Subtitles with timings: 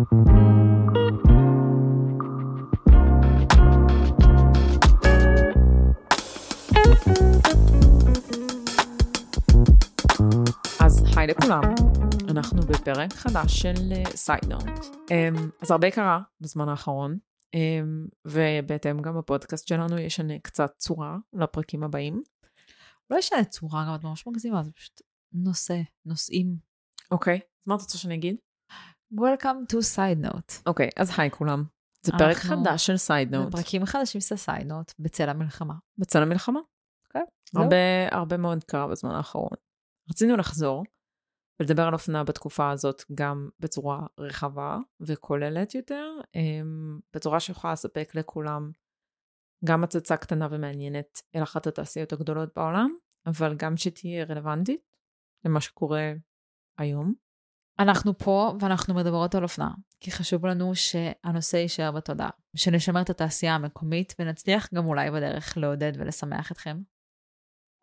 [0.00, 0.06] אז
[11.16, 11.62] היי לכולם,
[12.28, 13.74] אנחנו בפרק חדש של
[14.08, 14.62] סיידנוט.
[15.62, 17.18] אז הרבה קרה בזמן האחרון,
[17.56, 17.58] um,
[18.24, 22.22] ובהתאם גם בפודקאסט שלנו ישנה קצת צורה לפרקים הבאים.
[23.10, 25.00] לא ישנה צורה, גם את ממש מגזימה, זה פשוט
[25.32, 26.56] נושא, נושאים.
[27.10, 28.36] אוקיי, אז מה את רוצה שאני אגיד?
[29.14, 30.62] Welcome to side note.
[30.66, 31.64] אוקיי, אז היי כולם.
[32.02, 35.74] זה פרק חדש של סיידנוט, פרקים חדשים של side note בצל המלחמה.
[35.98, 36.60] בצל המלחמה.
[37.06, 37.62] אוקיי, זהו.
[37.62, 37.76] הרבה,
[38.10, 39.56] הרבה מאוד קרה בזמן האחרון.
[40.10, 40.84] רצינו לחזור
[41.60, 48.70] ולדבר על אופנה בתקופה הזאת גם בצורה רחבה וכוללת יותר, אמ, בצורה שיכולה לספק לכולם
[49.64, 52.94] גם הצצה קטנה ומעניינת אל אחת התעשיות הגדולות בעולם,
[53.26, 54.80] אבל גם שתהיה רלוונטית
[55.44, 56.12] למה שקורה
[56.78, 57.14] היום.
[57.80, 59.70] אנחנו פה ואנחנו מדברות על אופנה,
[60.00, 65.92] כי חשוב לנו שהנושא יישאר בתודעה, שנשמר את התעשייה המקומית ונצליח גם אולי בדרך לעודד
[65.98, 66.80] ולשמח אתכם.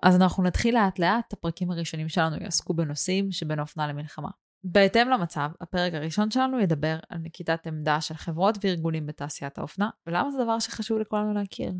[0.03, 4.29] אז אנחנו נתחיל לאט לאט, הפרקים הראשונים שלנו יעסקו בנושאים שבין אופנה למלחמה.
[4.63, 10.31] בהתאם למצב, הפרק הראשון שלנו ידבר על נקיטת עמדה של חברות וארגונים בתעשיית האופנה, ולמה
[10.31, 11.71] זה דבר שחשוב לכולנו להכיר.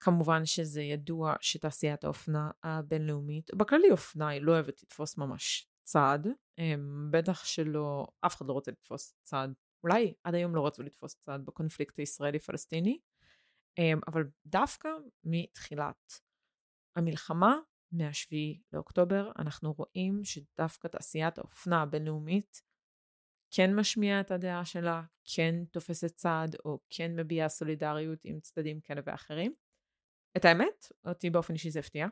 [0.00, 6.18] כמובן שזה ידוע שתעשיית האופנה הבינלאומית, בכללי אופנה היא לא אוהבת לתפוס ממש צד,
[6.58, 9.48] אמ, בטח שלא, אף אחד לא רוצה לתפוס צד,
[9.84, 12.98] אולי עד היום לא רצו לתפוס צד בקונפליקט הישראלי-פלסטיני,
[13.78, 14.88] אמ, אבל דווקא
[15.24, 16.20] מתחילת
[16.96, 17.56] המלחמה,
[17.92, 18.34] מ-7
[18.72, 22.62] לאוקטובר, אנחנו רואים שדווקא תעשיית האופנה הבינלאומית
[23.54, 25.02] כן משמיעה את הדעה שלה,
[25.34, 29.54] כן תופסת צד, או כן מביעה סולידריות עם צדדים כאלה ואחרים.
[30.36, 32.06] את האמת, אותי באופן אישי זה הפתיע.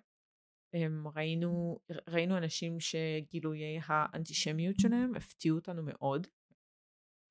[1.15, 6.27] ראינו, ראינו אנשים שגילויי האנטישמיות שלהם הפתיעו אותנו מאוד.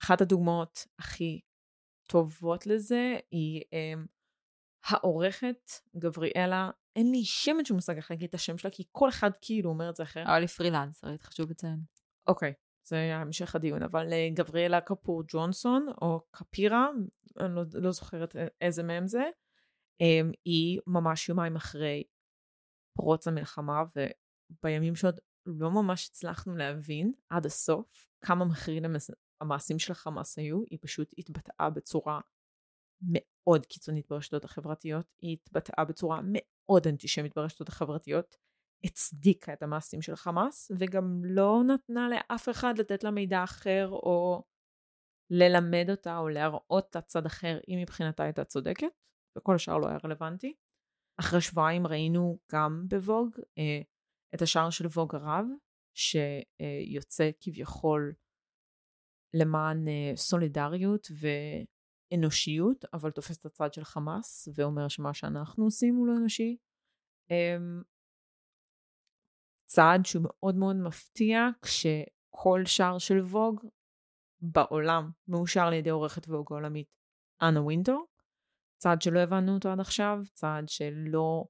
[0.03, 1.41] אחת הדוגמאות הכי
[2.07, 4.05] טובות לזה היא הם,
[4.85, 9.31] העורכת גבריאלה, אין לי שמץ של מושג איך להגיד את השם שלה, כי כל אחד
[9.41, 10.27] כאילו אומר את זה אחרת.
[10.27, 11.79] אבל היא פרילנסרית, חשוב לציין.
[12.27, 12.53] אוקיי,
[12.87, 16.87] זה היה המשך הדיון, אבל אה, גבריאלה קפור ג'ונסון, או קפירה,
[17.39, 19.23] אני לא, לא זוכרת א- איזה מהם זה,
[20.01, 22.03] אמ, היא ממש יומיים אחרי
[22.93, 23.83] פרוץ המלחמה,
[24.51, 29.11] ובימים שעוד לא ממש הצלחנו להבין עד הסוף כמה מכריעים המס-
[29.41, 32.19] המעשים של החמאס היו, היא פשוט התבטאה בצורה
[33.01, 38.35] מאוד קיצונית ברשתות החברתיות, היא התבטאה בצורה מאוד אנטישמית ברשתות החברתיות,
[38.83, 44.43] הצדיקה את המעשים של חמאס, וגם לא נתנה לאף אחד לתת לה מידע אחר, או
[45.29, 48.87] ללמד אותה, או להראות את הצד אחר, אם מבחינתה הייתה צודקת,
[49.37, 50.55] וכל השאר לא היה רלוונטי.
[51.19, 53.81] אחרי שבועיים ראינו גם בווג אה,
[54.35, 55.45] את השער של ווג הרב,
[55.93, 58.13] שיוצא כביכול
[59.33, 61.07] למען אה, סולידריות
[62.11, 66.57] ואנושיות, אבל תופס את הצד של חמאס, ואומר שמה שאנחנו עושים הוא לא אנושי.
[67.31, 67.81] אמ,
[69.69, 73.65] צעד שהוא מאוד מאוד מפתיע, כשכל שער של ווג
[74.41, 76.87] בעולם מאושר על ידי עורכת ווג העולמית
[77.41, 78.08] אנה וינטור.
[78.81, 81.45] צעד שלא הבנו אותו עד עכשיו, צעד שלא,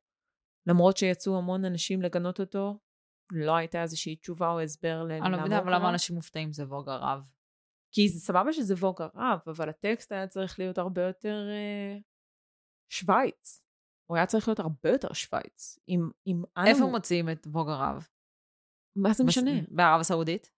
[0.68, 2.80] למרות שיצאו המון אנשים לגנות אותו,
[3.32, 5.90] לא הייתה איזושהי תשובה או הסבר ל- אני לא מבינה, הוא אבל למה.
[5.90, 7.22] אנשים מופתעים זה ווג הרב.
[7.92, 11.98] כי זה סבבה שזה ווג הרב, אבל הטקסט היה צריך להיות הרבה יותר אה,
[12.92, 13.66] שווייץ.
[14.10, 15.80] הוא היה צריך להיות הרבה יותר שווייץ.
[15.88, 16.68] עם, עם אנה...
[16.70, 18.08] איפה מוצאים את ווג הרב?
[18.96, 19.52] מה זה משנה?
[19.72, 20.52] בערב הסעודית?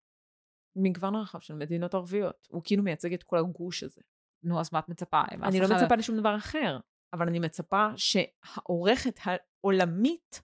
[0.76, 2.48] מגוון רחב של מדינות ערביות.
[2.52, 4.02] הוא כאילו מייצג את כל הגוש הזה.
[4.44, 5.22] נו, אז מה את מצפה?
[5.44, 6.80] אני לא מצפה לשום דבר אחר,
[7.14, 10.42] אבל אני מצפה שהעורכת העולמית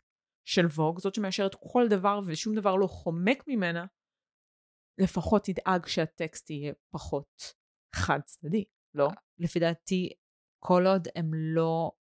[0.48, 3.86] של ווג, זאת שמאשרת כל דבר ושום דבר לא חומק ממנה,
[5.02, 7.54] לפחות תדאג שהטקסט יהיה פחות
[7.96, 8.64] חד צדדי,
[8.96, 9.08] לא?
[9.40, 10.10] לפי דעתי,
[10.64, 11.92] כל עוד הם לא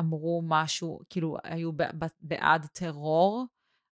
[0.00, 1.70] אמרו משהו, כאילו, היו
[2.20, 3.46] בעד טרור,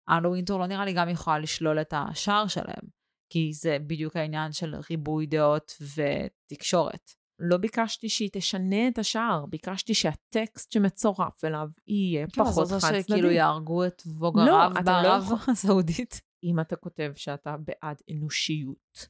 [0.10, 2.90] אנו וינטור לא נראה לי גם יכולה לשלול את השער שלהם,
[3.34, 7.12] כי זה בדיוק העניין של ריבוי דעות ותקשורת.
[7.40, 12.80] לא ביקשתי שהיא תשנה את השער, ביקשתי שהטקסט שמצורף אליו יהיה כן, אז פחות זה
[12.80, 13.02] חד צדדי.
[13.04, 16.22] שכאילו יהרגו את ווג לא, הרב לא בערב יכול- הסעודית.
[16.44, 19.08] אם אתה כותב שאתה בעד אנושיות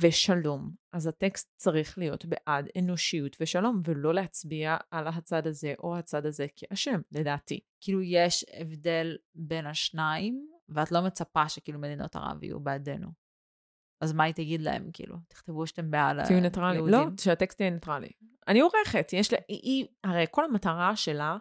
[0.00, 6.26] ושלום, אז הטקסט צריך להיות בעד אנושיות ושלום, ולא להצביע על הצד הזה או הצד
[6.26, 7.60] הזה כאשם, לדעתי.
[7.80, 13.23] כאילו, יש הבדל בין השניים, ואת לא מצפה שכאילו מדינות ערב יהיו בעדנו.
[14.00, 15.16] אז מה היא תגיד להם, כאילו?
[15.28, 16.78] תכתבו שאתם בעד תהיו ניטרלי.
[16.78, 17.16] לא, היהודים.
[17.18, 18.10] שהטקסט יהיה ניטרלי.
[18.48, 21.36] אני עורכת, יש לה, היא, היא, הרי כל המטרה שלה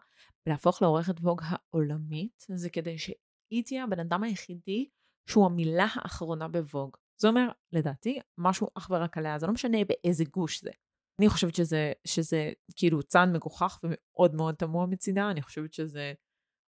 [0.49, 4.89] להפוך לעורכת Vogue העולמית, זה כדי שהיא תהיה הבן אדם היחידי
[5.29, 6.97] שהוא המילה האחרונה בווג.
[7.21, 10.71] זה אומר, לדעתי, משהו אך ורק עליה, זה לא משנה באיזה גוש זה.
[11.19, 16.13] אני חושבת שזה, שזה כאילו צעד מגוחך ומאוד מאוד תמוה מצידה, אני חושבת שזה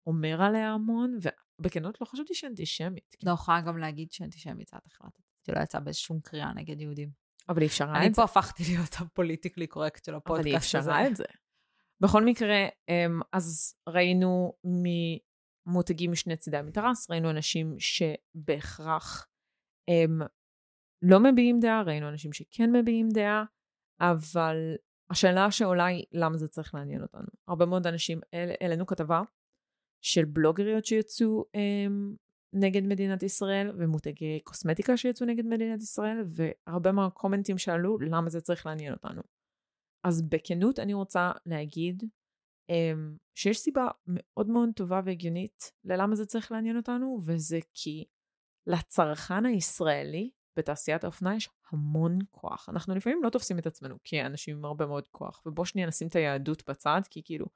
[0.06, 1.18] אומר עליה המון,
[1.60, 3.16] ובכנות לא חשבתי שהיא אנטישמית.
[3.22, 5.23] לא יכולה גם להגיד שאנטישמית את החלטת.
[5.46, 7.10] שלא יצאה באיזשום קריאה נגד יהודים.
[7.48, 8.06] אבל אי אפשרה את זה.
[8.06, 10.90] אני פה הפכתי להיות הפוליטיקלי קורקט של הפודקאסט הזה.
[10.90, 11.24] אבל אי אפשרה את זה.
[12.00, 14.52] בכל מקרה, אמ, אז ראינו
[15.66, 19.26] ממותגים משני צידי המתרס, ראינו אנשים שבהכרח
[19.90, 20.20] הם
[21.02, 23.44] לא מביעים דעה, ראינו אנשים שכן מביעים דעה,
[24.00, 24.56] אבל
[25.10, 27.26] השאלה שעולה היא למה זה צריך לעניין אותנו.
[27.48, 28.20] הרבה מאוד אנשים,
[28.60, 29.22] העלינו כתבה
[30.04, 32.16] של בלוגריות שיצאו הם,
[32.54, 38.66] נגד מדינת ישראל, ומותגי קוסמטיקה שיצאו נגד מדינת ישראל, והרבה מהקומנטים שעלו למה זה צריך
[38.66, 39.22] לעניין אותנו.
[40.04, 42.02] אז בכנות אני רוצה להגיד
[42.70, 48.04] um, שיש סיבה מאוד מאוד טובה והגיונית ללמה זה צריך לעניין אותנו, וזה כי
[48.66, 52.68] לצרכן הישראלי בתעשיית האופנה יש המון כוח.
[52.68, 56.16] אנחנו לפעמים לא תופסים את עצמנו כאנשים עם הרבה מאוד כוח, ובוא שנייה נשים את
[56.16, 57.46] היהדות בצד, כי כאילו,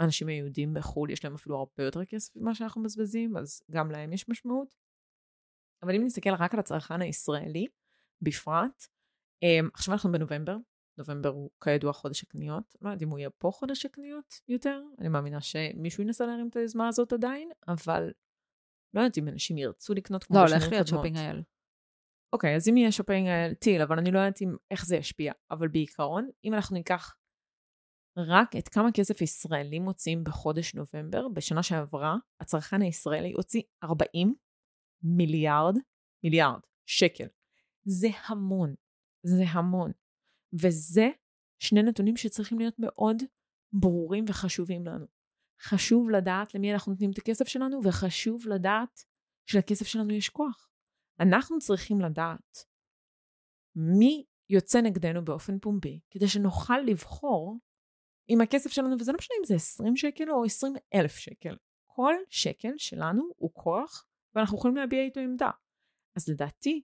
[0.00, 4.12] האנשים היהודים בחו"ל יש להם אפילו הרבה יותר כסף ממה שאנחנו מבזבזים, אז גם להם
[4.12, 4.74] יש משמעות.
[5.82, 7.66] אבל אם נסתכל רק על הצרכן הישראלי,
[8.22, 8.86] בפרט,
[9.44, 10.56] um, עכשיו אנחנו בנובמבר,
[10.98, 12.74] נובמבר הוא כידוע חודש הקניות.
[12.82, 16.56] לא יודעת אם הוא יהיה פה חודש הקניות יותר, אני מאמינה שמישהו ינסה להרים את
[16.56, 18.12] היוזמה הזאת עדיין, אבל
[18.94, 21.42] לא יודעת אם אנשים ירצו לקנות כמו לא, הולך להיות Shopping IL.
[22.32, 25.32] אוקיי, אז אם יהיה Shopping IL, טיל, אבל אני לא יודעת אם, איך זה ישפיע.
[25.50, 27.14] אבל בעיקרון, אם אנחנו ניקח
[28.16, 34.34] רק את כמה כסף ישראלים מוציאים בחודש נובמבר, בשנה שעברה, הצרכן הישראלי הוציא 40
[35.02, 35.74] מיליארד,
[36.24, 37.26] מיליארד שקל.
[37.84, 38.74] זה המון.
[39.22, 39.92] זה המון.
[40.62, 41.08] וזה
[41.62, 43.16] שני נתונים שצריכים להיות מאוד
[43.72, 45.06] ברורים וחשובים לנו.
[45.62, 49.04] חשוב לדעת למי אנחנו נותנים את הכסף שלנו, וחשוב לדעת
[49.50, 50.68] שלכסף שלנו יש כוח.
[51.20, 52.58] אנחנו צריכים לדעת
[53.76, 57.58] מי יוצא נגדנו באופן פומבי, כדי שנוכל לבחור
[58.28, 61.56] עם הכסף שלנו, וזה לא משנה אם זה 20 שקל או 20 אלף שקל.
[61.86, 65.50] כל שקל שלנו הוא כוח, ואנחנו יכולים להביע איתו עמדה.
[66.16, 66.82] אז לדעתי,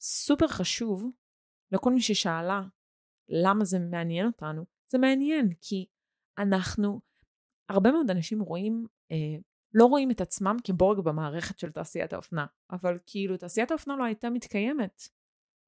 [0.00, 1.04] סופר חשוב
[1.72, 2.62] לכל מי ששאלה
[3.28, 5.86] למה זה מעניין אותנו, זה מעניין כי
[6.38, 7.00] אנחנו,
[7.68, 9.40] הרבה מאוד אנשים רואים, אה,
[9.74, 14.30] לא רואים את עצמם כבורג במערכת של תעשיית האופנה, אבל כאילו תעשיית האופנה לא הייתה
[14.30, 15.02] מתקיימת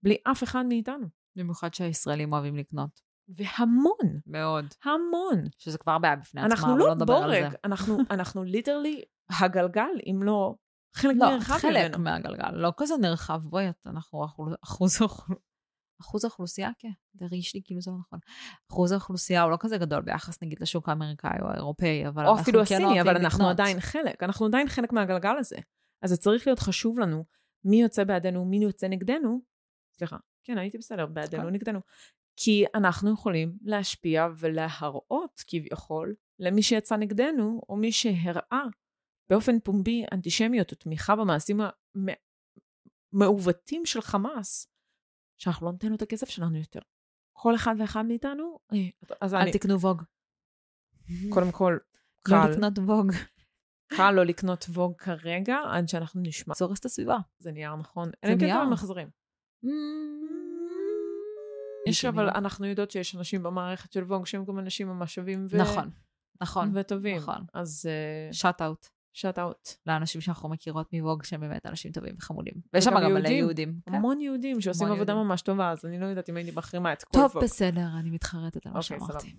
[0.03, 1.07] בלי אף אחד מאיתנו.
[1.37, 3.01] במיוחד שהישראלים אוהבים לקנות.
[3.29, 4.21] והמון.
[4.27, 4.67] מאוד.
[4.85, 5.43] המון.
[5.59, 7.57] שזה כבר בעיה בפני עצמה, אבל לא, לא נדבר על זה.
[7.65, 9.03] אנחנו, אנחנו ליטרלי
[9.41, 10.55] הגלגל, אם לא
[10.95, 12.05] חלק לא, נרחב חלק ממנו.
[12.05, 14.25] מהגלגל, לא כזה נרחב, בואי, אנחנו
[14.65, 14.99] אחוז,
[16.01, 18.19] אחוז האוכלוסייה, כן, זה הרגיש לי כאילו זה לא נכון.
[18.71, 22.59] אחוז האוכלוסייה הוא לא כזה גדול ביחס נגיד לשוק האמריקאי או האירופאי, אבל או אפילו
[22.67, 23.51] כן הסיני, אבל אנחנו לקנות.
[23.51, 25.57] עדיין חלק, אנחנו עדיין חלק מהגלגל הזה.
[26.03, 27.25] אז זה צריך להיות חשוב לנו
[27.65, 29.41] מי יוצא בעדנו, מי יוצא נגדנו.
[29.93, 31.49] סליחה, כן, הייתי בסדר, בעדנו, כן.
[31.49, 31.81] נגדנו.
[32.37, 38.63] כי אנחנו יכולים להשפיע ולהראות כביכול למי שיצא נגדנו, או מי שהראה
[39.31, 41.61] באופן פומבי אנטישמיות או תמיכה במעשים
[43.13, 44.67] המעוותים של חמאס,
[45.39, 46.81] שאנחנו לא ניתן לו את הכסף שלנו יותר.
[47.33, 48.79] כל אחד ואחד מאיתנו, אה,
[49.21, 49.53] אז אל אני...
[49.53, 50.03] תקנו ווג.
[51.31, 51.79] קודם כל,
[52.23, 52.35] קל.
[52.35, 53.13] לא לקנות ווג.
[53.97, 56.55] קל לא לקנות ווג כרגע, עד שאנחנו נשמע.
[56.55, 57.17] זה הורס את הסביבה.
[57.39, 58.11] זה נייר, נכון.
[58.27, 58.51] זה נייר.
[58.51, 59.09] אלא אם כן מחזרים.
[61.89, 65.59] יש אבל, אנחנו יודעות שיש אנשים במערכת של ווג שהם גם אנשים ממש שווים ו...
[65.59, 65.91] נכון,
[66.41, 66.73] נכון.
[66.75, 67.17] וטובים.
[67.17, 67.45] נכון.
[67.55, 67.89] אז...
[68.33, 68.63] שאט.
[68.63, 68.87] אאוט.
[69.13, 69.69] שאט אאוט.
[69.87, 72.55] לאנשים שאנחנו מכירות מווג שהם באמת אנשים טובים וחמודים.
[72.73, 73.81] ויש שם גם מלא יהודים.
[73.87, 73.95] כן.
[73.95, 77.19] המון יהודים שעושים עבודה ממש טובה, אז אני לא יודעת אם הייתי מחרימה את כל
[77.19, 77.33] ווג.
[77.33, 79.37] טוב, בסדר, אני מתחרטת על מה אוקיי, שאמרתי.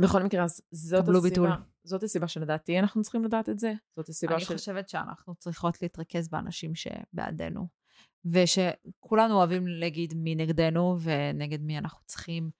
[0.00, 3.72] בכל מקרה, אז זאת הסיבה, זאת הסיבה שלדעתי אנחנו צריכים לדעת את זה.
[3.96, 7.79] זאת הסיבה אני חושבת שאנחנו צריכות להתרכז באנשים שבעדנו.
[8.24, 12.50] ושכולנו אוהבים להגיד מי נגדנו ונגד מי אנחנו צריכים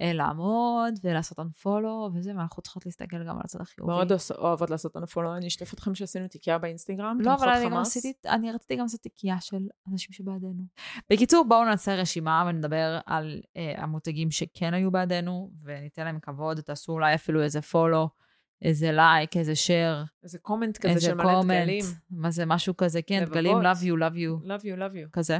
[0.00, 3.92] אה, לעמוד ולעשות unfollow וזה, ואנחנו צריכות להסתכל גם על הצד החיובי.
[3.92, 8.12] מאוד אוהבות לעשות unfollow, אני אשתף אתכם שעשינו תיקייה באינסטגרם, לא, אבל אני גם עשיתי,
[8.26, 10.62] אני רציתי גם לעשות תיקייה של אנשים שבעדנו.
[11.10, 16.92] בקיצור, בואו נעשה רשימה ונדבר על אה, המותגים שכן היו בעדנו, וניתן להם כבוד, תעשו
[16.92, 18.20] אולי אפילו איזה follow.
[18.62, 20.06] איזה לייק, איזה share.
[20.22, 21.84] איזה קומנט כזה איזה של מלא דגלים.
[22.10, 24.46] מה זה, משהו כזה, כן, דגלים, love you, love you.
[24.46, 25.10] love you, love you.
[25.12, 25.38] כזה.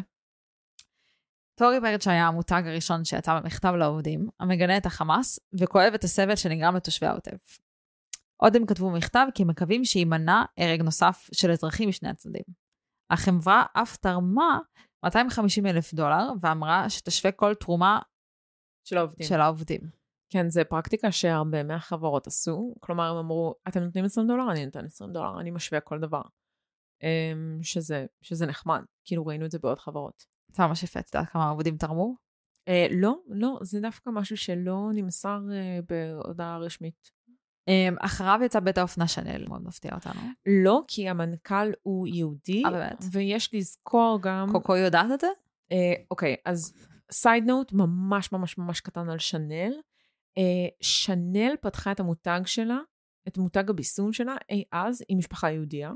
[1.54, 6.76] טורי ברד שהיה המותג הראשון שיצא במכתב לעובדים, המגנה את החמאס וכואב את הסבל שנגרם
[6.76, 7.58] לתושבי העוטף.
[8.36, 12.42] עוד הם כתבו מכתב כי מקווים שיימנע הרג נוסף של אזרחים משני הצדדים.
[13.10, 14.58] החברה אף תרמה
[15.04, 17.98] 250 אלף דולר ואמרה שתשווה כל תרומה
[18.84, 19.26] של העובדים.
[19.26, 20.00] של העובדים.
[20.30, 22.75] כן, זו פרקטיקה שהרבה מהחברות עשו.
[22.80, 26.22] כלומר, הם אמרו, אתם נותנים 20 דולר, אני נותן 20 דולר, אני משווה כל דבר.
[27.02, 28.82] אמ, שזה, שזה נחמד.
[29.04, 30.25] כאילו ראינו את זה בעוד חברות.
[30.52, 32.14] זה ממש יפה, את יודעת כמה עובדים תרמו?
[32.68, 37.10] אה, לא, לא, זה דווקא משהו שלא נמסר אה, בהודעה רשמית.
[37.68, 40.20] אמ, אחריו יצא בית האופנה שנל, מאוד מפתיע אותנו.
[40.64, 43.04] לא, כי המנכ"ל הוא יהודי, אה, באמת?
[43.12, 44.49] ויש לזכור גם...
[44.52, 45.26] קוקו יודעת את זה?
[45.72, 46.72] אה, אוקיי, אז
[47.10, 49.72] סייד נוט ממש ממש ממש קטן על שנל.
[50.40, 52.78] אה, שנל פתחה את המותג שלה,
[53.28, 55.92] את מותג הביסום שלה, אי אז, עם משפחה יהודייה.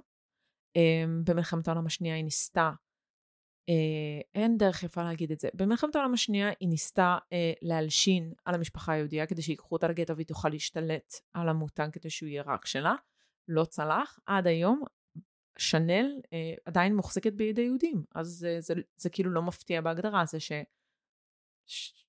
[0.76, 2.70] אה, במלחמת העולם השנייה היא ניסתה,
[3.68, 8.54] אה, אין דרך יפה להגיד את זה, במלחמת העולם השנייה היא ניסתה אה, להלשין על
[8.54, 12.66] המשפחה היהודייה כדי שיקחו אותה לגטו והיא תוכל להשתלט על המותג כדי שהוא יהיה רק
[12.66, 12.94] שלה.
[13.48, 14.18] לא צלח.
[14.26, 14.82] עד היום
[15.58, 20.40] שנל אה, עדיין מוחזקת בידי יהודים, אז זה, זה, זה כאילו לא מפתיע בהגדרה, זה
[20.40, 20.52] ש...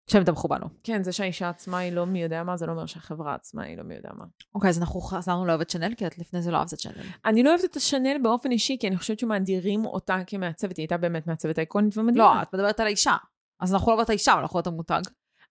[0.09, 0.65] שהם תמכו בנו.
[0.83, 3.77] כן, זה שהאישה עצמה היא לא מי יודע מה, זה לא אומר שהחברה עצמה היא
[3.77, 4.25] לא מי יודע מה.
[4.55, 7.03] אוקיי, אז אנחנו חזרנו לאהוב את שנל, כי את לפני זה לא אהבת את שנל.
[7.25, 10.97] אני לא אוהבת את השנל באופן אישי, כי אני חושבת שמאדירים אותה כמעצבת, היא הייתה
[10.97, 12.35] באמת מעצבת אייקונית ומדהימה.
[12.35, 13.15] לא, את מדברת על האישה.
[13.59, 15.01] אז אנחנו לא אוהבות את האישה, אבל אנחנו אוהבות את המותג.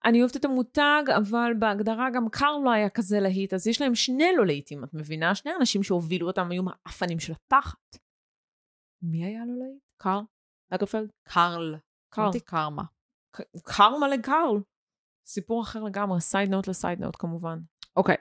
[0.05, 3.95] אני אוהבת את המותג, אבל בהגדרה גם קארל לא היה כזה להיט, אז יש להם
[3.95, 5.35] שני לא להיטים, את מבינה?
[5.35, 7.97] שני אנשים שהובילו אותם היו מהאפנים של התחת.
[9.03, 9.83] מי היה לו להיט?
[10.03, 10.23] קארל?
[10.71, 11.11] אגרפלד?
[11.29, 11.77] קארל.
[12.11, 12.27] קארל.
[12.27, 12.41] אמרתי
[13.65, 14.09] קרמה.
[14.09, 14.61] לקארל.
[15.27, 17.59] סיפור אחר לגמרי, side note ל side note כמובן.
[17.97, 18.17] אוקיי.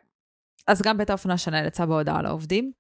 [0.68, 2.72] אז גם בית האופנה Chanel יצא בהודעה לעובדים,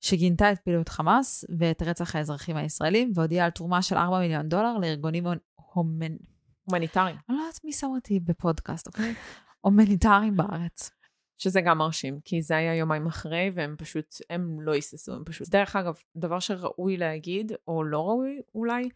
[0.00, 4.78] שגינתה את פעילות חמאס ואת רצח האזרחים הישראלים, והודיעה על תרומה של 4 מיליון דולר
[4.78, 6.16] לארגונים הומנ...
[6.64, 7.16] הומניטריים.
[7.28, 9.14] אני לא יודעת מי שם אותי בפודקאסט, אוקיי?
[9.60, 10.90] הומניטריים בארץ.
[11.38, 15.48] שזה גם מרשים, כי זה היה יומיים אחרי, והם פשוט, הם לא היססו, הם פשוט...
[15.48, 18.88] דרך אגב, דבר שראוי להגיד, או לא ראוי אולי,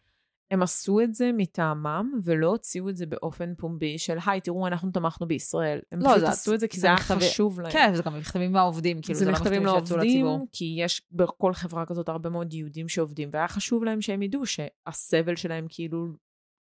[0.51, 4.91] הם עשו את זה מטעמם, ולא הוציאו את זה באופן פומבי של, היי, תראו, אנחנו
[4.91, 5.79] תמכנו בישראל.
[5.91, 7.71] הם לא, פשוט זה- עשו את זה כי זה זה היה מכתבי- חשוב להם.
[7.71, 10.47] כן, וזה גם מכתבים מהעובדים, כאילו זה זה לא מכתבים שיצאו לעובדים, לציבור.
[10.51, 15.35] כי יש בכל חברה כזאת הרבה מאוד יהודים שעובדים, והיה חשוב להם שהם ידעו שהסבל
[15.35, 16.07] שלהם כאילו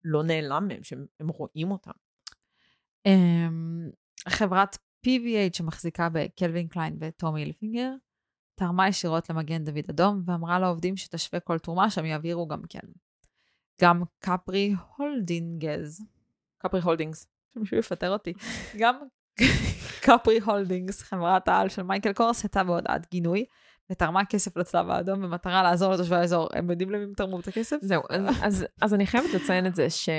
[0.05, 1.91] לא נעלם מהם, שהם הם רואים אותם.
[3.07, 3.91] אמ,
[4.29, 4.77] חברת
[5.07, 7.91] PVH שמחזיקה בקלווין קליין וטומי הילפינגר,
[8.59, 12.81] תרמה ישירות למגן דוד אדום ואמרה לעובדים שתשווה כל תרומה שהם יעבירו גם כן.
[13.81, 16.01] גם Capri Holdings,
[16.59, 17.27] Capri Holdings.
[17.55, 18.33] שמישהו יפטר אותי,
[18.79, 18.97] גם
[20.05, 23.45] Capri Holdings, חברת העל של Michael Kors, יצאה בהודעת גינוי
[23.91, 26.49] ותרמה כסף לצלב האדום במטרה לעזור לתושבי האזור.
[26.53, 27.77] הם יודעים למי הם תרמו את הכסף?
[27.81, 30.19] זהו, אז, אז, אז אני חייבת לציין את זה ש Michael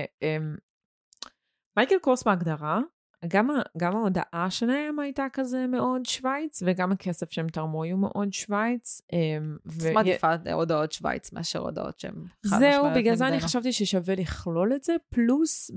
[2.02, 2.80] Kors בהגדרה,
[3.28, 9.02] גם, גם ההודעה שלהם הייתה כזה מאוד שווייץ, וגם הכסף שהם תרמו היו מאוד שווייץ.
[9.14, 12.14] אמ, ו- מעדיפה הודעות שווייץ מאשר הודעות שהן
[12.46, 13.40] חד זהו, בגלל זה אני.
[13.40, 15.72] חשבתי ששווה לכלול את זה, פלוס,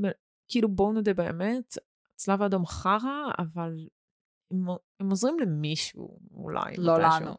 [0.48, 1.78] כאילו בואו נודה באמת,
[2.16, 3.88] צלב האדום חרא, אבל
[4.50, 4.66] הם,
[5.00, 6.74] הם עוזרים למישהו, אולי.
[6.78, 7.20] לא מתישהו.
[7.20, 7.34] לנו.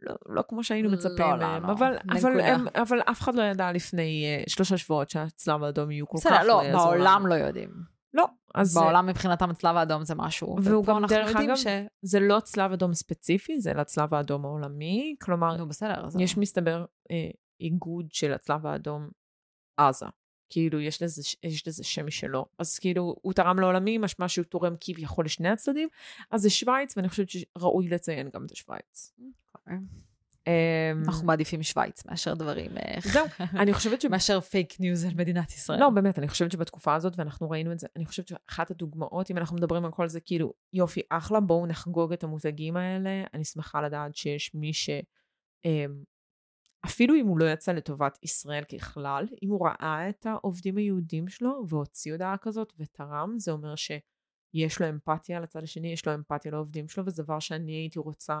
[0.00, 1.72] לא, לא כמו שהיינו לא מצפים מהם, לנו.
[1.72, 2.46] אבל, אבל, נקודה.
[2.46, 6.26] הם, אבל אף אחד לא ידע לפני uh, שלושה שבועות שהצלב האדום יהיו כל כך
[6.26, 7.26] בסדר, לא, יעזרו בעולם.
[7.26, 7.99] לא יודעים.
[8.14, 10.56] לא, אז אה, בעולם מבחינתם הצלב האדום זה משהו.
[10.62, 11.66] והוא גם, דרך אגב, ש...
[12.02, 16.06] זה לא צלב אדום ספציפי, זה לצלב האדום העולמי, כלומר, נו, בסדר.
[16.06, 19.10] אז יש מסתבר אה, איגוד של הצלב האדום
[19.76, 20.06] עזה.
[20.52, 22.46] כאילו, יש לזה, יש לזה שם משלו.
[22.58, 25.88] אז כאילו, הוא תרם לעולמי, משמע שהוא תורם כביכול לשני הצדדים,
[26.30, 29.12] אז זה שווייץ, ואני חושבת שראוי לציין גם את השווייץ.
[29.54, 29.76] אוקיי.
[30.50, 34.04] אמ, אנחנו מעדיפים שווייץ מאשר דברים, אה, זהו, אני חושבת ש...
[34.04, 35.80] מאשר פייק ניוז על מדינת ישראל.
[35.80, 39.38] לא, באמת, אני חושבת שבתקופה הזאת, ואנחנו ראינו את זה, אני חושבת שאחת הדוגמאות, אם
[39.38, 43.24] אנחנו מדברים על כל זה, כאילו, יופי, אחלה, בואו נחגוג את המותגים האלה.
[43.34, 44.90] אני שמחה לדעת שיש מי ש...
[45.64, 46.02] אמ,
[46.84, 51.64] אפילו אם הוא לא יצא לטובת ישראל ככלל, אם הוא ראה את העובדים היהודים שלו
[51.68, 56.88] והוציא הודעה כזאת ותרם, זה אומר שיש לו אמפתיה לצד השני, יש לו אמפתיה לעובדים
[56.88, 58.40] שלו, וזה דבר שאני הייתי רוצה,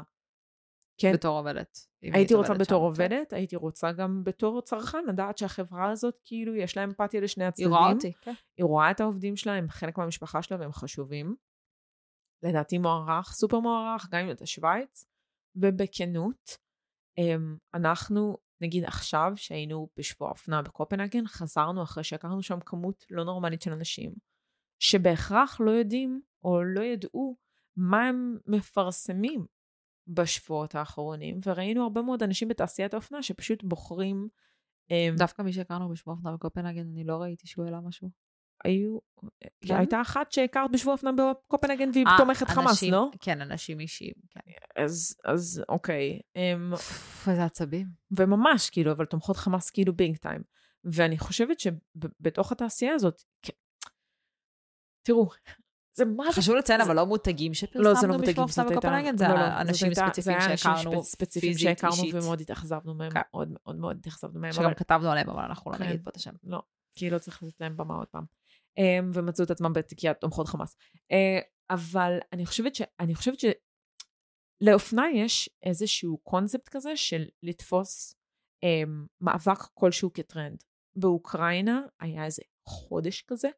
[1.00, 1.78] כן, בתור עובדת.
[2.02, 3.02] הייתי היית רוצה עובדת בתור שם, כן.
[3.02, 7.48] עובדת, הייתי רוצה גם בתור צרכן לדעת שהחברה הזאת, כאילו, יש לה אמפתיה לשני היא
[7.48, 7.70] הצדדים.
[7.70, 8.32] רואה אותי, כן.
[8.56, 11.34] היא רואה את העובדים שלה, הם חלק מהמשפחה שלה והם חשובים.
[12.42, 15.04] לדעתי מוערך, סופר מוערך, גם אם אתה שווייץ.
[15.56, 16.56] ובכנות,
[17.18, 23.62] אמ, אנחנו, נגיד עכשיו, שהיינו בשבוע האופנה בקופנהגן, חזרנו אחרי שהכרנו שם כמות לא נורמלית
[23.62, 24.12] של אנשים,
[24.82, 27.36] שבהכרח לא יודעים או לא ידעו
[27.76, 29.46] מה הם מפרסמים
[30.08, 34.28] בשבועות האחרונים, וראינו הרבה מאוד אנשים בתעשיית האופנה שפשוט בוחרים
[34.90, 38.08] אמ, דווקא מי שהכרנו בשבוע האופנה בקופנהגן, אני לא ראיתי שהוא העלה משהו.
[38.64, 38.98] היו,
[39.66, 39.76] כן?
[39.76, 43.10] הייתה אחת שהכרת בשבוע אופנה בקופנהגן והיא אה, תומכת חמאס, אנשים- לא?
[43.20, 44.40] כן, אנשים אישיים, כן.
[44.82, 46.20] אז, אז אוקיי.
[46.36, 46.72] אמ,
[47.30, 47.86] איזה עצבים.
[48.18, 50.42] וממש, כאילו, אבל תומכות חמאס כאילו ביג טיים.
[50.84, 53.52] ואני חושבת שבתוך התעשייה הזאת, כן.
[55.02, 55.28] תראו,
[55.96, 56.32] זה מה זה...
[56.32, 57.58] חשוב לציין, אבל לא מותגים לא, זה
[58.00, 59.16] שפרסמנו לא מותגים, זאת הייתה...
[59.16, 61.94] זה לא, לא, אנשים זאת הייתה- ספציפיים זה אנשים שהכרנו שפ- ספציפיים שהכרנו.
[62.12, 63.20] ומאוד התאכזבנו מהם, כן.
[63.32, 65.84] מאוד מאוד מאוד התאכזבנו מהם, שגם כתבנו עליהם, אבל אנחנו לא כן.
[65.84, 66.32] נגיד פה את השם.
[66.44, 66.62] לא,
[66.94, 68.24] כי לא צריך לתת להם במה עוד פעם.
[68.78, 70.76] אמ, ומצאו את עצמם בתיקיית תומכות חמאס.
[71.12, 71.38] אה,
[71.70, 72.82] אבל אני חושבת ש...
[73.00, 73.38] אני חושבת
[74.62, 78.14] שלאופנה יש איזשהו קונספט כזה של לתפוס
[78.62, 80.62] אמ, מאבק כלשהו כטרנד.
[80.96, 83.48] באוקראינה היה איזה חודש כזה,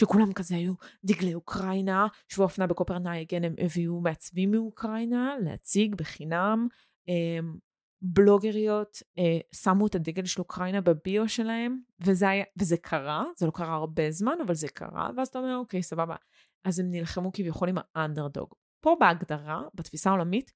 [0.00, 6.68] שכולם כזה היו דגלי אוקראינה, שבוע אופנה בקופרנייגן הם הביאו מעצבים מאוקראינה להציג בחינם.
[7.08, 7.56] אמ,
[8.02, 13.50] בלוגריות אה, שמו את הדגל של אוקראינה בביו שלהם, וזה, היה, וזה קרה, זה לא
[13.50, 16.16] קרה הרבה זמן, אבל זה קרה, ואז אתה אומר, אוקיי, סבבה.
[16.64, 18.54] אז הם נלחמו כביכול עם האנדרדוג.
[18.80, 20.52] פה בהגדרה, בתפיסה העולמית,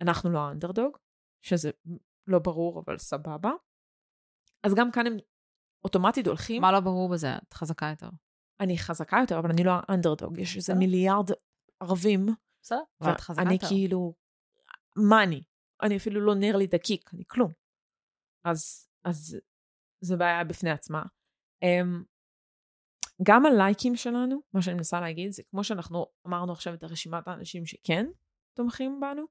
[0.00, 0.96] אנחנו לא האנדרדוג,
[1.42, 1.70] שזה
[2.26, 3.50] לא ברור, אבל סבבה.
[4.62, 5.16] אז גם כאן הם
[5.84, 7.36] אוטומטית הולכים, מה לא ברור בזה?
[7.48, 8.08] את חזקה יותר.
[8.60, 10.74] אני חזקה יותר, אבל אני לא האנדרדוג, יש איזה.
[10.74, 11.30] מיליארד
[11.82, 12.26] ערבים,
[12.62, 13.68] בסדר, ואת חזקה יותר.
[13.68, 14.14] כאילו,
[14.96, 15.42] מה אני?
[15.82, 17.52] אני אפילו לא נר לי דקיק, אני כלום.
[18.44, 19.36] אז, אז
[20.00, 21.02] זה בעיה בפני עצמה.
[21.64, 22.04] Um,
[23.22, 27.66] גם הלייקים שלנו, מה שאני מנסה להגיד, זה כמו שאנחנו אמרנו עכשיו את רשימת האנשים
[27.66, 28.06] שכן
[28.56, 29.26] תומכים בנו,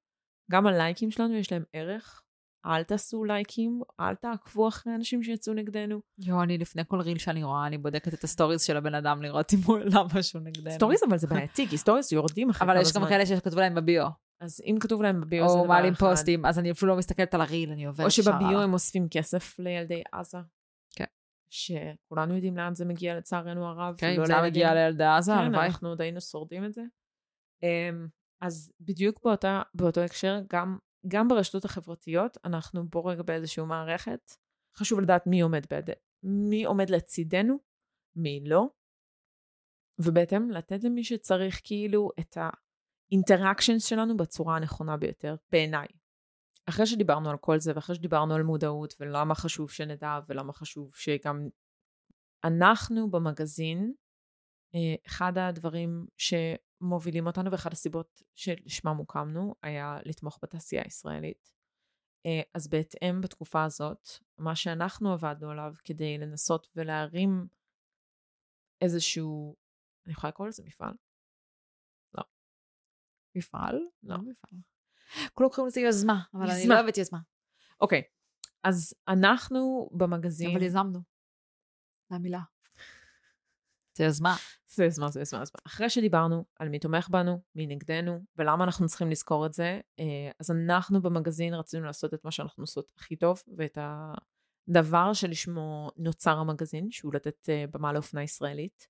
[0.51, 2.24] גם הלייקים שלנו יש להם ערך.
[2.65, 6.01] אל תעשו לייקים, אל תעקבו אחרי אנשים שיצאו נגדנו.
[6.17, 9.21] יואו, אני לפני כל reel שאני רואה, אני בודקת את ה stories של הבן אדם
[9.21, 10.71] לראות אם הוא העלה משהו נגדנו.
[10.75, 13.09] stories אבל זה בעייתי, כי stories יורדים אחרי אבל כמה יש גם זמן.
[13.09, 14.07] כאלה שכתבו להם ב bio,
[14.39, 16.09] אז אם כתוב להם בביו זה או דבר מעלים אחד.
[16.09, 18.61] פוסטים, אז אני אפילו לא מסתכלת על הריל, אני עוברת או ישר שבביו.
[18.61, 20.37] הם אוספים כסף לילדי עזה.
[20.95, 21.05] כן.
[21.49, 23.95] שכולנו יודעים לאן זה מגיע לצערנו הרב.
[23.97, 24.61] כן, לא אם זה היה לילדים.
[24.61, 25.55] מגיע לילדי עזה, כן.
[25.55, 26.81] אנחנו עוד היינו שורדים את זה.
[27.63, 28.07] אמ,
[28.41, 34.31] אז בדיוק באותה, באותו הקשר, גם, גם ברשתות החברתיות, אנחנו בוא רגע באיזושהי מערכת.
[34.77, 35.89] חשוב לדעת מי עומד, ביד...
[36.23, 37.57] מי עומד לצידנו,
[38.15, 38.67] מי לא,
[39.99, 45.87] ובהתאם לתת למי שצריך כאילו את האינטראקשנס שלנו בצורה הנכונה ביותר, בעיניי.
[46.69, 51.49] אחרי שדיברנו על כל זה, ואחרי שדיברנו על מודעות, ולמה חשוב שנדע, ולמה חשוב שגם
[52.43, 53.93] אנחנו במגזין,
[55.07, 61.53] אחד הדברים שמובילים אותנו, ואחת הסיבות שלשמם הוקמנו, היה לתמוך בתעשייה הישראלית.
[62.25, 67.47] אה, אז בהתאם בתקופה הזאת, מה שאנחנו עבדנו עליו כדי לנסות ולהרים
[68.81, 69.55] איזשהו,
[70.05, 70.93] אני יכולה לקרוא לזה מפעל?
[73.35, 73.79] מפעל?
[74.03, 74.17] לא.
[74.17, 74.59] מפעל.
[75.33, 76.73] כולם קוראים לזה יוזמה, אבל אני יוזמה.
[76.73, 77.19] לא אוהבת יוזמה.
[77.81, 78.01] אוקיי,
[78.63, 80.51] אז אנחנו במגזין...
[80.51, 80.99] אבל יזמנו.
[82.09, 82.39] זו המילה.
[83.97, 84.35] זה יוזמה.
[84.75, 85.59] זה יוזמה, זה יוזמה, יוזמה.
[85.67, 90.31] אחרי שדיברנו על מי תומך בנו, מי נגדנו, ולמה אנחנו צריכים לזכור את זה, אה,
[90.39, 96.37] אז אנחנו במגזין רצינו לעשות את מה שאנחנו עושות הכי טוב, ואת הדבר שלשמו נוצר
[96.37, 98.87] המגזין, שהוא לתת אה, במה לאופנה ישראלית.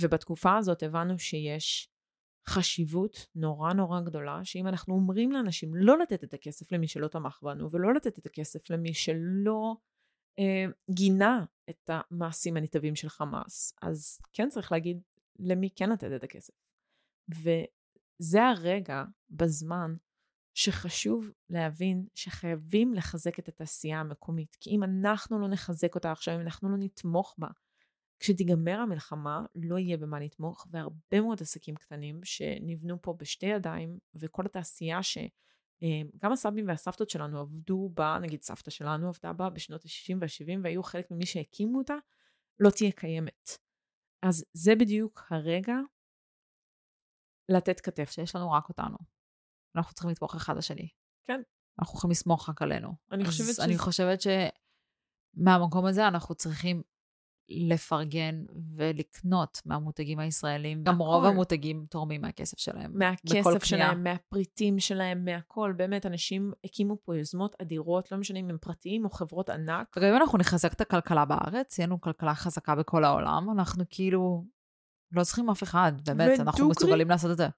[0.00, 1.88] ובתקופה הזאת הבנו שיש
[2.48, 7.38] חשיבות נורא נורא גדולה, שאם אנחנו אומרים לאנשים לא לתת את הכסף למי שלא תמך
[7.42, 9.76] בנו, ולא לתת את הכסף למי שלא
[10.90, 15.02] גינה את המעשים הנתעבים של חמאס, אז כן צריך להגיד
[15.38, 16.54] למי כן לתת את הכסף.
[17.28, 19.94] וזה הרגע בזמן
[20.54, 24.56] שחשוב להבין שחייבים לחזק את התעשייה המקומית.
[24.60, 27.48] כי אם אנחנו לא נחזק אותה עכשיו, אם אנחנו לא נתמוך בה,
[28.18, 34.46] כשתיגמר המלחמה, לא יהיה במה לתמוך, והרבה מאוד עסקים קטנים שנבנו פה בשתי ידיים, וכל
[34.46, 35.18] התעשייה ש...
[35.82, 35.88] אה,
[36.22, 40.82] גם הסבים והסבתות שלנו עבדו בה, נגיד סבתא שלנו עבדה בה בשנות ה-60 וה-70 והיו
[40.82, 41.94] חלק ממי שהקימו אותה,
[42.60, 43.50] לא תהיה קיימת.
[44.22, 45.74] אז זה בדיוק הרגע
[47.48, 48.10] לתת כתף.
[48.10, 48.96] שיש לנו רק אותנו.
[49.76, 50.88] אנחנו צריכים לתמוך אחד לשני.
[51.24, 51.40] כן.
[51.80, 52.94] אנחנו יכולים לסמוך רק עלינו.
[53.12, 54.18] אני חושבת אני שזה- חושבת
[55.36, 56.82] שמהמקום הזה אנחנו צריכים
[57.68, 58.44] לפרגן
[58.76, 60.84] ולקנות מהמותגים הישראלים.
[60.84, 61.24] גם רוב.
[61.24, 62.90] המותגים תורמים מהכסף שלהם.
[62.94, 63.64] מהכסף.
[63.64, 65.72] שלהם, מהפריטים שלהם, מהכל.
[65.76, 69.96] באמת, אנשים הקימו פה יוזמות אדירות, לא משנה אם הם פרטיים או חברות ענק.
[69.96, 74.44] וגם אם אנחנו נחזק את הכלכלה בארץ, תהיה לנו כלכלה חזקה בכל העולם, אנחנו כאילו
[75.12, 76.68] לא צריכים אף אחד, באמת, אנחנו.
[76.68, 77.48] מסוגלים לעשות את זה.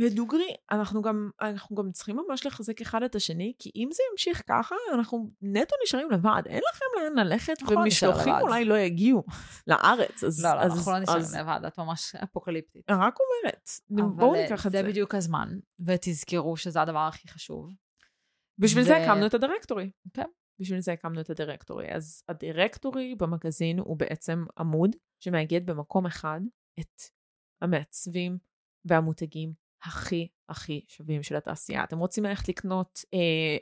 [0.00, 4.42] ודוגרי, אנחנו גם, אנחנו גם צריכים ממש לחזק אחד את השני, כי אם זה ימשיך
[4.48, 6.42] ככה, אנחנו נטו נשארים לבד.
[6.46, 8.34] אין לכם לאן ללכת, נשאר ומשלוחים.
[8.40, 9.24] אולי לא יגיעו
[9.66, 10.24] לארץ.
[10.24, 12.90] אז, לא, לא, אז, אנחנו לא נשארים אז, לבד, את ממש אפוקליפטית.
[12.90, 13.68] רק אומרת,
[14.16, 14.88] בואו אבל ניקח את זה זה.
[14.88, 15.48] בדיוק הזמן,
[15.86, 17.70] ותזכרו שזה הדבר הכי חשוב.
[18.58, 19.90] בשביל ו- זה הקמנו את הדירקטורי.
[20.14, 20.26] כן.
[20.60, 21.94] בשביל זה הקמנו את הדירקטורי.
[21.94, 26.40] אז הדירקטורי במגזין הוא בעצם עמוד שמאגד במקום אחד
[26.80, 27.02] את
[27.62, 28.38] המעצבים
[28.84, 31.84] והמותגים הכי הכי שווים של התעשייה.
[31.84, 33.18] אתם רוצים ללכת לקנות אה,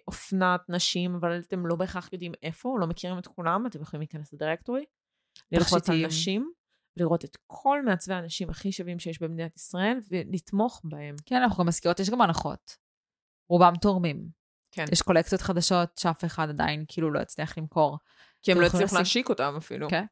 [0.08, 4.32] אופנת נשים, אבל אתם לא בהכרח יודעים איפה, לא מכירים את כולם, אתם יכולים להיכנס
[4.32, 4.84] לדירקטורי,
[5.52, 6.06] ללחוץ על.
[6.06, 6.52] נשים,
[6.96, 11.14] ולראות את כל מעצבי האנשים הכי שווים שיש במדינת ישראל, ולתמוך בהם.
[11.26, 12.76] כן, אנחנו גם מזכירות, יש גם הנחות.
[13.50, 14.28] רובם תורמים.
[14.72, 14.84] כן.
[14.92, 17.98] יש קולקציות חדשות שאף אחד עדיין כאילו לא יצליח למכור.
[18.42, 19.88] כי הם לא הצליחו לשים- להשיק אותם אפילו.
[19.90, 20.04] כן.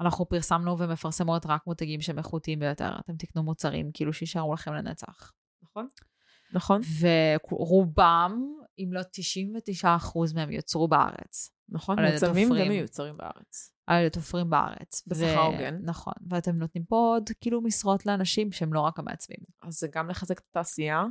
[0.00, 2.98] אנחנו פרסמנו ומפרסמות רק מותגים שהם איכותיים ביותר.
[2.98, 5.32] אתם תקנו מוצרים כאילו שיישארו לכם לנצח.
[5.72, 5.86] נכון?
[6.52, 6.80] נכון?
[7.52, 9.84] ורובם, אם לא 99%
[10.34, 11.50] מהם יוצרו בארץ.
[11.68, 12.68] נכון, מוצבים גם.
[12.68, 13.72] מיוצרים בארץ.
[13.86, 15.02] על ידי תופרים בארץ.
[15.06, 15.78] בשכר ו- הוגן.
[15.82, 16.14] נכון.
[16.30, 19.38] ואתם נותנים פה עוד כאילו משרות לאנשים שהם לא רק המעצבים.
[19.62, 21.04] אז זה גם לחזק את התעשייה,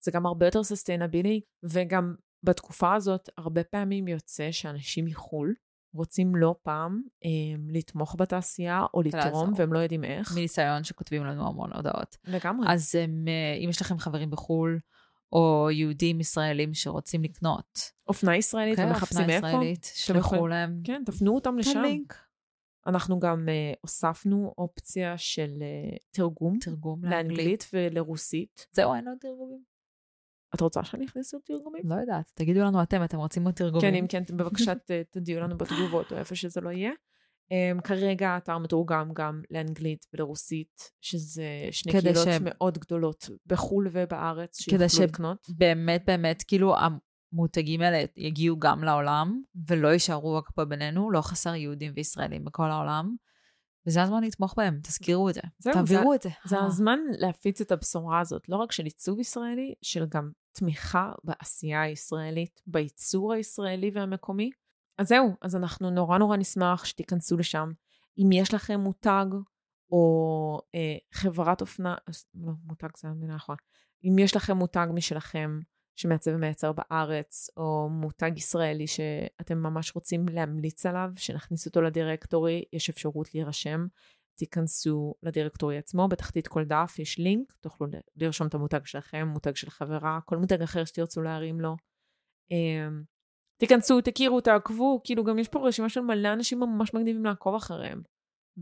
[0.00, 5.54] זה גם הרבה יותר סוסטיינבילי, וגם בתקופה הזאת הרבה פעמים יוצא שאנשים מחו"ל
[5.98, 7.30] רוצים לא פעם אה,
[7.68, 9.48] לתמוך בתעשייה או לתרום, ולעזור.
[9.56, 10.32] והם לא יודעים איך.
[10.36, 12.16] מניסיון שכותבים לנו המון הודעות.
[12.24, 12.66] לגמרי.
[12.70, 14.78] אז הם, אה, אם יש לכם חברים בחו"ל,
[15.32, 19.48] או יהודים ישראלים שרוצים לקנות, אופנה ישראלית, אוקיי, ומחפשים אופנה איפה?
[19.48, 21.78] ישראלית, שלחו להם כן, תפנו אותם את לשם.
[21.78, 22.14] הלינק.
[22.86, 27.38] אנחנו גם אה, הוספנו אופציה של אה, תרגום תרגום לאנגלית.
[27.38, 28.66] לאנגלית ולרוסית.
[28.72, 29.62] זהו, אין עוד תרגומים?
[30.54, 31.82] את רוצה שאני אכניס עוד תרגומים?
[31.84, 33.80] לא יודעת, תגידו לנו אתם, אתם רוצים עוד תרגומים?
[33.80, 34.72] כן, אם כן, בבקשה
[35.10, 36.90] תודיעו לנו בתגובות או איפה שזה לא יהיה.
[37.52, 43.88] Um, כרגע האתר מתורגם גם לאנגלית ולרוסית, שזה שני כדי קהילות ש- מאוד גדולות בחו"ל
[43.92, 45.46] ובארץ, כדי שיוכלו ש- לקנות.
[45.48, 46.74] באמת, באמת, כאילו,
[47.32, 52.70] המותגים האלה יגיעו גם לעולם, ולא יישארו רק פה בינינו, לא חסר יהודים וישראלים בכל
[52.70, 53.16] העולם.
[53.86, 55.40] וזה הזמן לתמוך בהם, תזכירו את זה.
[55.58, 56.28] זהו, תעבירו את זה.
[56.44, 56.60] זה.
[56.60, 62.60] הזמן להפיץ את הבשורה הזאת, לא רק של עיצוב ישראלי, של גם תמיכה בעשייה הישראלית,
[62.66, 64.50] בייצור הישראלי והמקומי.
[64.98, 67.72] אז זהו, אז אנחנו נורא נורא נשמח שתיכנסו לשם.
[68.18, 69.26] אם יש לכם מותג
[69.90, 73.58] או אה, חברת אופנה, אז לא, מותג זה המילה האחרונה.
[74.04, 75.60] אם יש לכם מותג משלכם
[75.96, 82.90] שמעצב ומייצר בארץ, או מותג ישראלי שאתם ממש רוצים להמליץ עליו, שנכניס אותו לדירקטורי, יש
[82.90, 83.86] אפשרות להירשם.
[84.38, 89.70] תיכנסו לדירקטורי עצמו, בתחתית כל דף יש לינק, תוכלו לרשום את המותג שלכם, מותג של
[89.70, 91.76] חברה, כל מותג אחר שתרצו להרים לו.
[92.50, 93.02] אמ,
[93.60, 98.02] תיכנסו, תכירו, תעקבו, כאילו גם יש פה רשימה של מלא אנשים ממש מגניבים לעקוב אחריהם.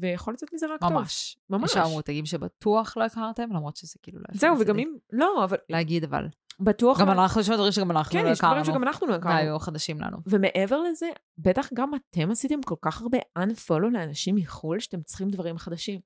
[0.00, 0.92] ויכול לצאת מזה רק טוב.
[0.92, 1.38] ממש.
[1.50, 1.70] ממש.
[1.70, 5.56] יש שם מותגים שבטוח לא הכרתם, למרות שזה כאילו לא זהו, וגם אם, לא, אבל
[5.68, 6.28] להגיד, אבל.
[6.60, 7.00] בטוח...
[7.00, 8.64] גם לא- אנחנו, יש דברים שגם אנחנו כן, לא יש דברים הכרנו.
[8.64, 9.34] שגם אנחנו לא הכרנו.
[9.34, 10.16] והיו חדשים לנו.
[10.26, 11.06] ומעבר לזה,
[11.38, 16.00] בטח גם אתם עשיתם כל כך הרבה unfollow לאנשים מחו"ל, שאתם צריכים דברים חדשים.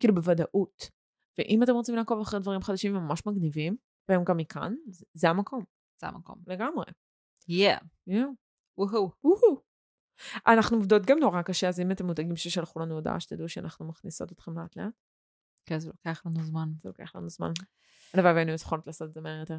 [0.00, 0.90] כאילו בוודאות.
[1.38, 3.76] ואם אתם רוצים לעקוב אחרי דברים חדשים וממש מגניבים,
[4.08, 4.74] והם גם מכאן,
[5.14, 5.64] זה- המקום,
[6.00, 6.36] זה המקום.
[6.46, 6.84] לגמרי.
[7.48, 7.78] יאה.
[8.06, 8.30] יואו.
[8.78, 9.10] וואו.
[9.24, 9.62] וואו.
[10.46, 14.32] אנחנו עובדות גם נורא קשה, אז אם אתם מודאגים ששלחו לנו הודעה, שתדעו שאנחנו מכניסות
[14.32, 14.92] אתכם לאט לאט,
[15.64, 16.68] כן, זה לוקח לנו זמן.
[16.78, 17.52] זה לוקח לנו זמן.
[18.14, 19.58] הלוואי והיינו יכולות לעשות את זה מהר יותר.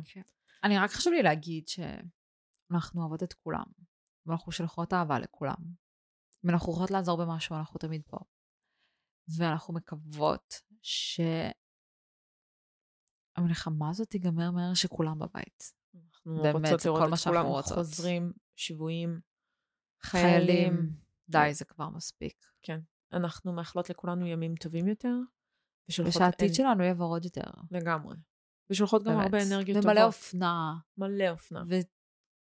[0.63, 3.63] אני רק חשוב לי להגיד שאנחנו אוהבות את כולם,
[4.25, 5.55] ואנחנו שולחות אהבה לכולם.
[6.45, 8.17] אם אנחנו יכולות לעזור במשהו, אנחנו תמיד פה.
[9.37, 10.61] ואנחנו מקוות
[13.37, 15.73] שהמלחמה הזאת תיגמר מהר שכולם בבית.
[15.95, 17.77] אנחנו באמת, רוצות לראות את כולם רוצות.
[17.77, 19.19] חוזרים, שבויים,
[20.03, 20.89] חיילים.
[21.29, 22.45] די, זה כבר מספיק.
[23.13, 25.15] אנחנו מאחלות לכולנו ימים טובים יותר,
[25.89, 27.41] ושהעתיד שלנו יהיה ורוד יותר.
[27.71, 28.15] לגמרי.
[28.69, 29.37] ושולחות גם הרבה.
[29.47, 30.07] אנרגיות ומלא טובות.
[30.07, 31.63] אופנה, מלא אופנה.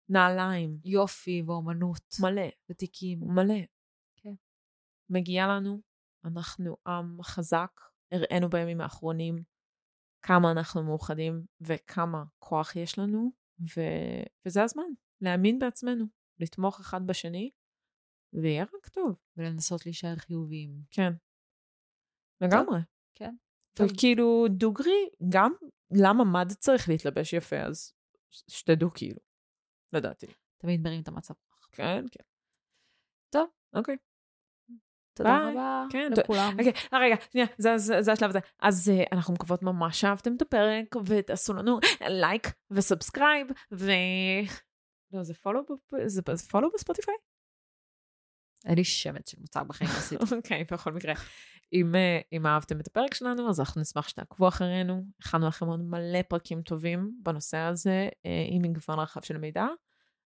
[0.08, 0.78] נעליים.
[0.84, 2.48] ויופי, ואומנות, מלא.
[2.70, 3.20] ותיקים.
[3.22, 3.60] מלא.
[4.16, 4.34] כן.
[5.10, 5.80] מגיע לנו,
[6.24, 7.80] אנחנו עם חזק,
[8.12, 9.42] הראינו בימים האחרונים
[10.22, 13.80] כמה אנחנו מאוחדים וכמה כוח יש לנו, ו...
[14.46, 14.82] וזה הזמן,
[15.20, 16.04] להאמין בעצמנו,
[16.40, 17.50] לתמוך אחד בשני,
[18.32, 19.16] ויהיה רק טוב.
[19.36, 20.82] ולנסות להישאר חיוביים.
[20.90, 21.12] כן.
[22.40, 22.80] לגמרי.
[23.14, 23.34] כן.
[23.78, 25.52] וכאילו, דוגרי, גם
[25.90, 27.92] למה מד צריך להתלבש יפה, אז
[28.30, 29.20] שתדעו כאילו.
[29.92, 30.26] לדעתי.
[30.58, 31.34] תמיד מרים את המצב.
[31.72, 32.24] כן, כן.
[33.30, 33.48] טוב.
[33.74, 33.96] אוקיי.
[35.14, 35.48] תודה.
[35.50, 36.52] רבה כן, לכולם.
[36.58, 38.38] אוקיי, אה, רגע, שנייה, זה, זה, זה השלב הזה.
[38.58, 43.90] אז uh, אנחנו מקוות ממש שאהבתם את הפרק, ותעשו לנו like ו subscribe, ו...
[45.12, 45.60] לא, זה follow,
[46.06, 47.14] זה, follow ב Spotify?
[48.64, 50.24] אין לי שמץ של מושג בחיים עשיתי.
[50.36, 51.14] אוקיי, בכל מקרה.
[51.72, 55.04] אם, אה, אם אהבתם את הפרק שלנו, אז אנחנו נשמח שתעקבו אחרינו.
[55.20, 59.66] הכנו לכם עוד מלא פרקים טובים בנושא הזה, אה, עם מגוון רחב של מידע,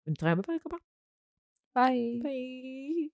[0.08, 0.78] ונתראה בפרק הבא.
[1.76, 2.20] ביי.
[2.24, 3.10] ביי.